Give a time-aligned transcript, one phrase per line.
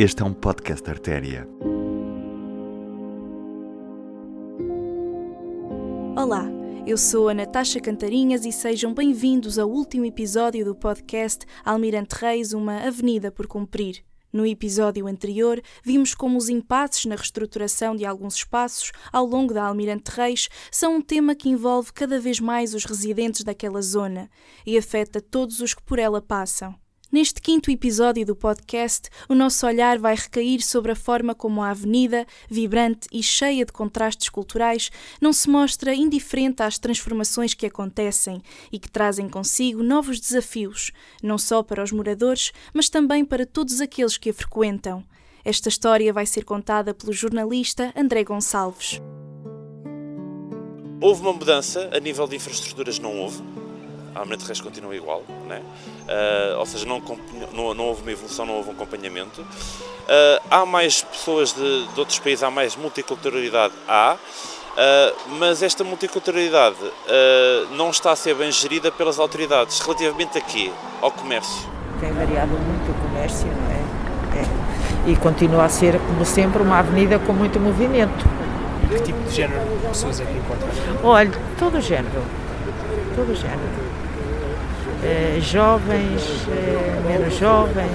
[0.00, 1.48] Este é um podcast Artéria.
[6.16, 6.46] Olá,
[6.86, 12.52] eu sou a Natasha Cantarinhas e sejam bem-vindos ao último episódio do podcast Almirante Reis,
[12.52, 14.04] uma avenida por cumprir.
[14.32, 19.64] No episódio anterior, vimos como os impasses na reestruturação de alguns espaços ao longo da
[19.64, 24.30] Almirante Reis são um tema que envolve cada vez mais os residentes daquela zona
[24.64, 26.72] e afeta todos os que por ela passam.
[27.10, 31.70] Neste quinto episódio do podcast, o nosso olhar vai recair sobre a forma como a
[31.70, 38.42] avenida, vibrante e cheia de contrastes culturais, não se mostra indiferente às transformações que acontecem
[38.70, 40.92] e que trazem consigo novos desafios,
[41.22, 45.02] não só para os moradores, mas também para todos aqueles que a frequentam.
[45.42, 49.00] Esta história vai ser contada pelo jornalista André Gonçalves.
[51.00, 53.42] Houve uma mudança, a nível de infraestruturas não houve
[54.18, 55.62] a Almirante Reis continua igual, né?
[56.08, 57.00] Uh, ou seja, não,
[57.52, 59.40] não, não, houve uma evolução, não houve um acompanhamento.
[59.42, 65.84] Uh, há mais pessoas de, de, outros países, há mais multiculturalidade, há, uh, mas esta
[65.84, 66.76] multiculturalidade
[67.76, 69.78] não está a ser bem gerida pelas autoridades.
[69.80, 70.72] Relativamente a quê?
[71.00, 71.68] Ao comércio.
[72.00, 74.40] Tem variado muito o comércio, não é?
[74.40, 75.10] é.
[75.10, 78.26] E continua a ser, como sempre, uma avenida com muito movimento.
[78.88, 80.68] Que tipo de género de pessoas é que encontra?
[81.04, 82.22] Olha, todo o género.
[83.14, 83.88] Todo o género
[85.02, 87.88] eh, jovens, eh, menos jovens,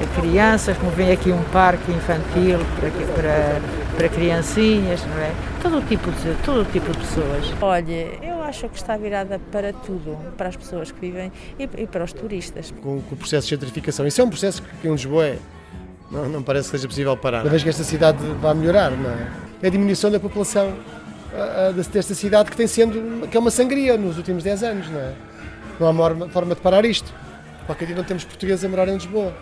[0.00, 3.60] eh, crianças, como vem aqui um parque infantil para, para,
[3.96, 5.32] para criancinhas, não é?
[5.62, 7.54] Todo tipo, de, todo tipo de pessoas.
[7.60, 11.86] Olha, eu acho que está virada para tudo, para as pessoas que vivem e, e
[11.86, 12.72] para os turistas.
[12.82, 15.38] Com, com, o processo de gentrificação, isso é um processo que em Lisboa é,
[16.10, 17.42] não, não parece que seja possível parar.
[17.42, 19.28] Uma vez que esta cidade vai melhorar, não é?
[19.62, 20.74] É a diminuição da população
[21.76, 25.29] desta cidade que tem sendo, que é uma sangria nos últimos 10 anos, não é?
[25.80, 27.10] Não há forma de parar isto.
[27.64, 29.34] Qualquer dia não temos portugueses a morar em Lisboa.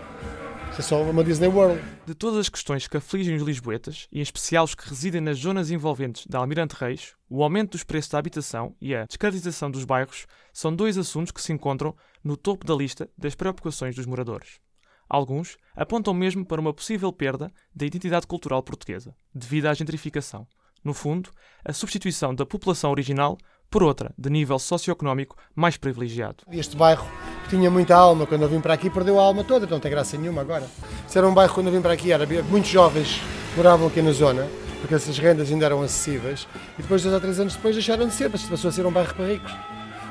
[0.70, 1.82] Isso é só uma Disney World.
[2.06, 5.38] De todas as questões que afligem os lisboetas, e em especial os que residem nas
[5.38, 9.84] zonas envolventes da Almirante Reis, o aumento dos preços da habitação e a descaracterização dos
[9.84, 11.92] bairros são dois assuntos que se encontram
[12.22, 14.60] no topo da lista das preocupações dos moradores.
[15.08, 20.46] Alguns apontam mesmo para uma possível perda da identidade cultural portuguesa, devido à gentrificação.
[20.84, 21.30] No fundo,
[21.64, 23.36] a substituição da população original
[23.70, 26.44] por outra, de nível socioeconómico mais privilegiado.
[26.50, 27.06] Este bairro
[27.48, 30.16] tinha muita alma, quando eu vim para aqui perdeu a alma toda, não tem graça
[30.16, 30.66] nenhuma agora.
[31.06, 33.20] Se era um bairro quando eu vim para aqui, era muitos jovens
[33.56, 34.46] moravam aqui na zona,
[34.80, 36.46] porque essas rendas ainda eram acessíveis,
[36.78, 39.14] e depois, dois ou três anos depois, deixaram de ser, passou a ser um bairro
[39.14, 39.52] para ricos.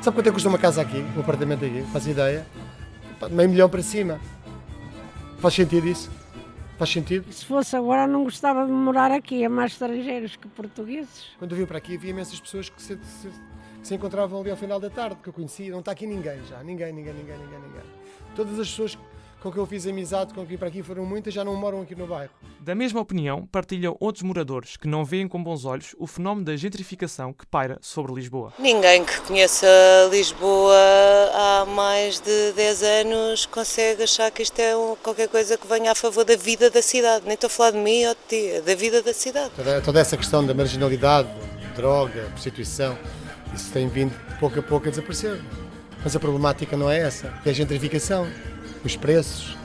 [0.01, 1.83] Sabe quanto é que custa uma casa aqui, um apartamento aqui?
[1.93, 2.45] Faz ideia?
[3.31, 4.19] Meio milhão para cima.
[5.39, 6.09] Faz sentido isso?
[6.77, 7.31] Faz sentido?
[7.33, 9.43] Se fosse agora, não gostava de morar aqui.
[9.43, 11.25] É mais estrangeiros que portugueses.
[11.39, 13.27] Quando eu vim para aqui, havia imensas pessoas que se, se,
[13.81, 15.71] que se encontravam ali ao final da tarde, que eu conhecia.
[15.71, 16.63] Não está aqui ninguém já.
[16.63, 17.83] Ninguém, ninguém, ninguém, ninguém, ninguém.
[18.35, 18.97] Todas as pessoas
[19.41, 21.81] com quem eu fiz amizade, com quem vim para aqui, foram muitas, já não moram
[21.81, 22.31] aqui no bairro.
[22.59, 26.55] Da mesma opinião partilham outros moradores que não veem com bons olhos o fenómeno da
[26.55, 28.53] gentrificação que paira sobre Lisboa.
[28.59, 29.67] Ninguém que conheça
[30.11, 30.75] Lisboa
[31.33, 35.95] há mais de 10 anos consegue achar que isto é qualquer coisa que venha a
[35.95, 37.25] favor da vida da cidade.
[37.25, 39.51] Nem estou a falar de mim ou de ti, é da vida da cidade.
[39.55, 41.29] Toda, toda essa questão da marginalidade,
[41.75, 42.97] droga, prostituição,
[43.53, 45.39] isso tem vindo pouco a pouco a desaparecer.
[46.03, 48.27] Mas a problemática não é essa, é a gentrificação
[48.83, 49.55] os preços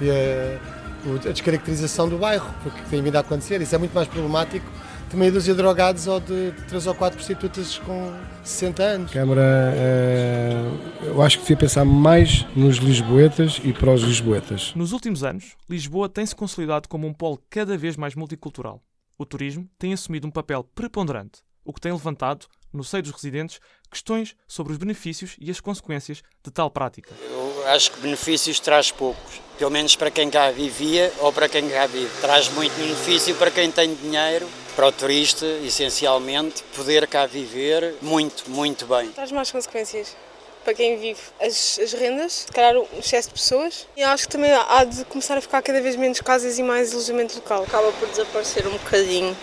[0.00, 3.60] e a, a descaracterização do bairro, porque tem vindo a acontecer.
[3.60, 4.66] Isso é muito mais problemático
[5.12, 9.12] de meia dúzia de drogados ou de 3 ou 4 prostitutas com 60 anos.
[9.12, 9.42] Câmara,
[9.76, 10.54] é,
[11.02, 14.72] eu acho que devia pensar mais nos lisboetas e para os lisboetas.
[14.74, 18.82] Nos últimos anos, Lisboa tem-se consolidado como um polo cada vez mais multicultural.
[19.18, 23.60] O turismo tem assumido um papel preponderante, o que tem levantado, no seio dos residentes,
[23.90, 27.12] questões sobre os benefícios e as consequências de tal prática.
[27.20, 31.68] Eu acho que benefícios traz poucos, pelo menos para quem cá vivia ou para quem
[31.68, 32.10] cá vive.
[32.20, 38.50] Traz muito benefício para quem tem dinheiro, para o turista, essencialmente, poder cá viver muito,
[38.50, 39.08] muito bem.
[39.10, 40.16] Traz mais consequências
[40.64, 43.86] para quem vive as, as rendas, se calhar o excesso de pessoas.
[43.96, 46.92] E acho que também há de começar a ficar cada vez menos casas e mais
[46.92, 47.64] alojamento local.
[47.64, 49.36] Acaba por desaparecer um bocadinho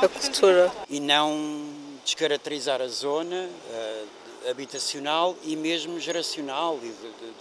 [0.00, 0.70] a cultura.
[0.88, 1.68] E não
[2.04, 4.06] descaracterizar a zona uh,
[4.48, 7.32] habitacional e mesmo geracional e de, de,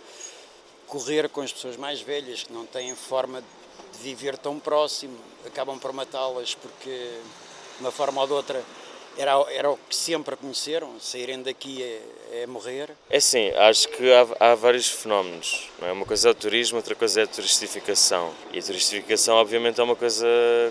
[0.87, 5.77] correr com as pessoas mais velhas que não têm forma de viver tão próximo, acabam
[5.77, 8.65] por matá-las porque, de uma forma ou de outra,
[9.17, 12.89] era, era o que sempre conheceram, saírem daqui é, é morrer.
[13.09, 15.69] É sim, acho que há, há vários fenómenos.
[15.81, 15.91] É?
[15.91, 18.33] Uma coisa é o turismo, outra coisa é a turistificação.
[18.53, 20.25] E a turistificação, obviamente, é uma coisa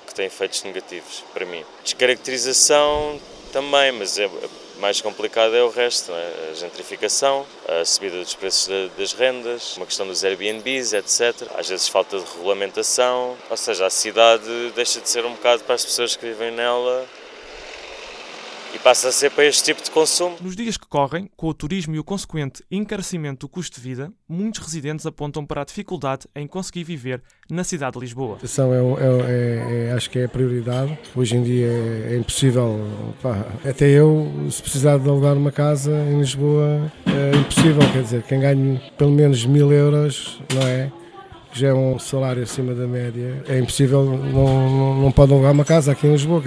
[0.07, 1.65] que tem efeitos negativos para mim.
[1.85, 3.21] Descaracterização
[3.53, 4.31] também, mas é,
[4.79, 6.51] mais complicado é o resto, é?
[6.51, 11.49] a gentrificação, a subida dos preços das rendas, uma questão dos Airbnbs, etc.
[11.57, 15.75] Às vezes falta de regulamentação, ou seja, a cidade deixa de ser um bocado para
[15.75, 17.07] as pessoas que vivem nela
[18.79, 20.37] e passa a ser para este tipo de consumo.
[20.41, 24.13] Nos dias que correm, com o turismo e o consequente encarecimento do custo de vida,
[24.29, 28.39] muitos residentes apontam para a dificuldade em conseguir viver na cidade de Lisboa.
[28.43, 30.99] A é, é, é, acho que é a prioridade.
[31.15, 32.81] Hoje em dia é, é impossível,
[33.23, 37.83] pá, até eu, se precisar de alugar uma casa em Lisboa, é impossível.
[37.93, 40.93] Quer dizer, quem ganha pelo menos mil euros, não é?
[41.51, 45.53] que já é um salário acima da média, é impossível, não, não, não pode alugar
[45.53, 46.43] uma casa aqui em Lisboa.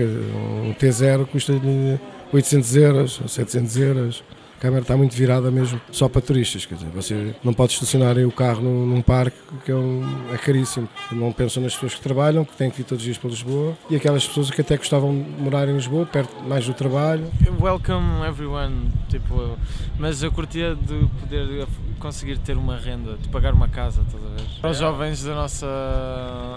[0.64, 2.00] Um T0 custa-lhe
[2.32, 4.24] 800 euros, 700 euros.
[4.62, 6.68] A Câmara está muito virada mesmo só para turistas.
[6.68, 9.36] Quer dizer, você não pode estacionar o carro num, num parque
[9.66, 10.88] que é, um, é, caríssimo.
[11.12, 13.76] Não pensam nas pessoas que trabalham, que têm que vir todos os dias para Lisboa
[13.90, 17.32] e aquelas pessoas que até gostavam de morar em Lisboa, perto mais do trabalho.
[17.60, 19.58] Welcome everyone, tipo,
[19.98, 21.68] mas eu curtia de poder
[22.02, 24.48] conseguir ter uma renda, de pagar uma casa, toda vez.
[24.60, 25.68] Para os jovens da nossa,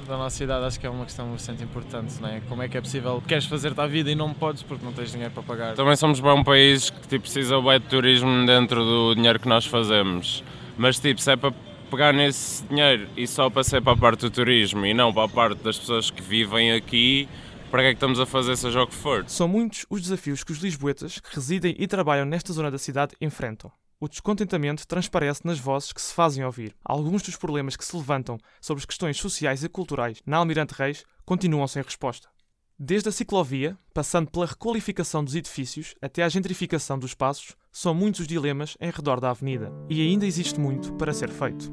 [0.09, 2.41] da nossa idade, acho que é uma questão bastante importante, não é?
[2.49, 5.13] Como é que é possível, queres fazer-te a vida e não podes porque não tens
[5.13, 5.75] dinheiro para pagar.
[5.75, 9.49] Também somos bem um país que tipo, precisa bem de turismo dentro do dinheiro que
[9.49, 10.43] nós fazemos,
[10.77, 11.55] mas tipo, se é para
[11.89, 15.27] pegar nesse dinheiro e só para ser para a parte do turismo e não para
[15.27, 17.29] a parte das pessoas que vivem aqui,
[17.71, 19.25] para que é que estamos a fazer seja o que for?
[19.29, 23.15] São muitos os desafios que os lisboetas que residem e trabalham nesta zona da cidade
[23.21, 23.71] enfrentam.
[24.01, 26.75] O descontentamento transparece nas vozes que se fazem ouvir.
[26.85, 31.05] Alguns dos problemas que se levantam sobre as questões sociais e culturais na Almirante Reis
[31.25, 32.34] continuam sem resposta.
[32.79, 38.23] Desde a ciclovia, passando pela requalificação dos edifícios até à gentrificação dos espaços, são muitos
[38.23, 41.73] os dilemas em redor da avenida e ainda existe muito para ser feito.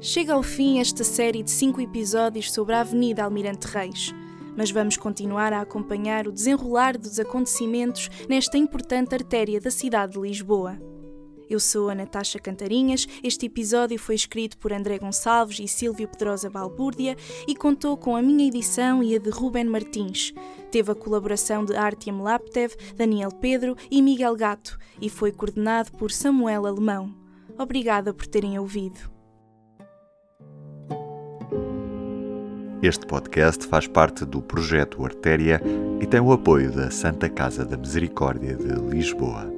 [0.00, 4.14] Chega ao fim esta série de cinco episódios sobre a Avenida Almirante Reis
[4.58, 10.20] mas vamos continuar a acompanhar o desenrolar dos acontecimentos nesta importante artéria da cidade de
[10.20, 10.76] Lisboa.
[11.48, 13.06] Eu sou a Natasha Cantarinhas.
[13.22, 17.16] Este episódio foi escrito por André Gonçalves e Silvio Pedrosa Balbúrdia
[17.46, 20.34] e contou com a minha edição e a de Ruben Martins.
[20.70, 26.10] Teve a colaboração de Artyom Laptev, Daniel Pedro e Miguel Gato e foi coordenado por
[26.10, 27.14] Samuel Alemão.
[27.58, 29.10] Obrigada por terem ouvido.
[32.82, 35.60] Este podcast faz parte do projeto Artéria
[36.00, 39.57] e tem o apoio da Santa Casa da Misericórdia de Lisboa.